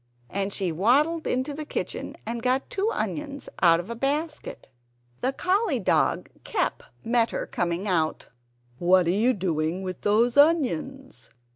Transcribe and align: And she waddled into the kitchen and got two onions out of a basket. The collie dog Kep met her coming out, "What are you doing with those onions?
And 0.31 0.51
she 0.51 0.71
waddled 0.71 1.27
into 1.27 1.53
the 1.53 1.63
kitchen 1.63 2.15
and 2.25 2.41
got 2.41 2.71
two 2.71 2.89
onions 2.91 3.47
out 3.61 3.79
of 3.79 3.91
a 3.91 3.95
basket. 3.95 4.67
The 5.19 5.31
collie 5.31 5.77
dog 5.79 6.27
Kep 6.43 6.81
met 7.03 7.29
her 7.29 7.45
coming 7.45 7.87
out, 7.87 8.25
"What 8.79 9.05
are 9.05 9.11
you 9.11 9.31
doing 9.33 9.83
with 9.83 10.01
those 10.01 10.37
onions? 10.37 11.29